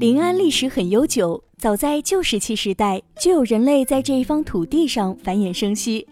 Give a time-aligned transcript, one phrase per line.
[0.00, 6.06] 临安历史很悠久，早在旧石器时代就有人类在这一方土地上繁衍生息。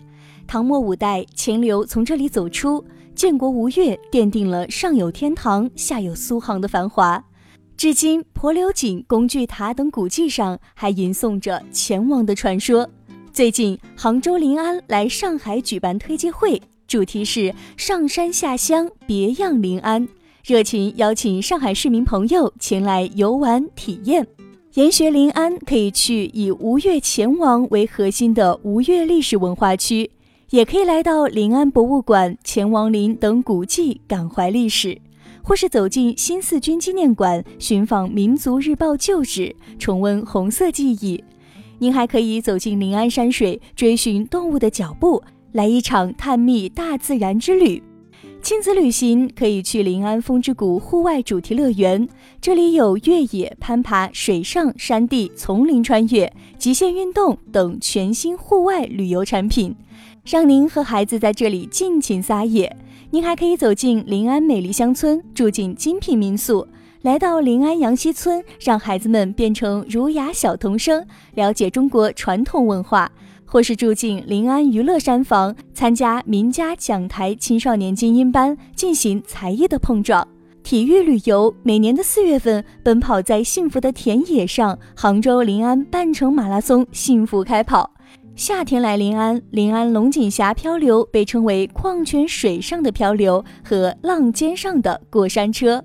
[0.47, 7.25] 唐末五代，钱镠从这里走出，建国吴越，奠定了上有天堂，下有苏杭的繁华。
[7.77, 12.89] 至今，婆留井、工具塔等古迹上还吟诵着钱王的传说。
[13.33, 20.09] 最近，杭州临安来上海举办推介会，主题是上山下乡，别样临安，
[20.43, 24.27] 热情邀请上海市民朋友前来游玩体验。
[24.73, 30.11] 研学临安，可以去以吴越钱王为核心的吴越历史文化区，
[30.49, 34.99] 也可以来到临安博物馆、钱王陵等古迹感怀历史。
[35.43, 41.23] 或是走进新四军纪念馆，寻访《民族日报》旧址，重温红色记忆。
[41.79, 47.83] 您还可以走进临安山水，追寻动物的脚步，来一场探秘大自然之旅。
[48.41, 52.09] 亲子旅行可以去临安风之谷户外主题乐园，
[52.41, 59.75] 这里有越野、攀爬、水上、山地、丛林穿越、极限运动等全新户外旅游产品，
[60.25, 62.75] 让您和孩子在这里尽情撒野。
[63.11, 66.67] 您还可以走进临安美丽乡村，住进精品民宿；
[67.03, 73.09] 来到临安杨溪村，让孩子们变成儒雅小童声，了解中国传统文化；
[73.49, 80.29] 或是住进临安娱乐山房，参加名家讲台青少年精英班，进行才艺的碰撞。
[80.63, 87.91] 体育旅游，每年的四月份，奔跑在幸福的田野上，杭州临安半程马拉松幸福开跑。
[88.37, 95.83] 夏天来临安，临安龙井峡漂流被称为矿泉水上的漂流和浪尖上的过山车。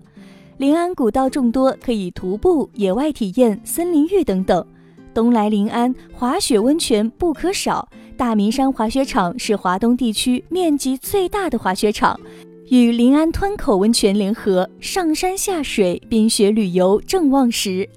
[0.57, 4.63] 临安古道众多，可以徒步、野外体验、森林浴等等。
[5.13, 7.87] 东来临安，滑雪温泉不可少。
[8.17, 12.19] 大明山滑雪场是华东地区面积最大的滑雪场，
[12.69, 17.89] 与临安湍口温泉联合，上山下水，冰雪旅游正旺时。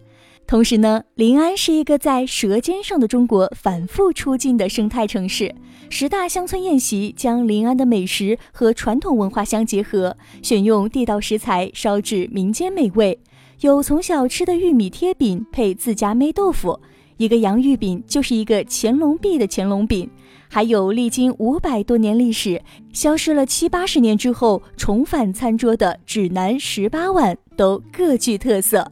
[0.46, 5.52] 同时呢，临安是一个在舌尖上的中国反复出镜的生态城市。
[5.90, 13.18] 十大乡村宴席将临安的美食和传统文化相结合，选用地道食材烧制民间美味。
[13.60, 16.78] 有从小吃的玉米贴饼配自家焖豆腐，
[17.16, 20.08] 一个洋芋饼就是一个乾隆币的乾隆饼。
[20.48, 22.62] 还有历经五百多年历史，
[22.92, 28.90] 消失了七八十年之后重返餐桌的指南十八碗，都各具特色。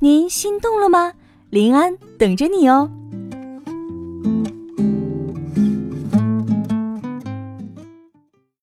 [0.00, 1.12] 您心动了吗？
[1.50, 2.90] 临安等着你哦。